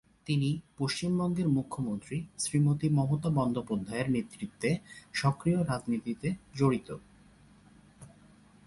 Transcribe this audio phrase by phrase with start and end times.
[0.25, 0.49] তিনি
[0.77, 4.69] পশ্চিমবঙ্গের মুখ্যমন্ত্রী, শ্রীমতি মমতা বন্দ্যোপাধ্যায়ের নেতৃত্বে
[5.13, 6.27] সক্রিয় রাজনীতিতে
[6.55, 6.89] জড়িত।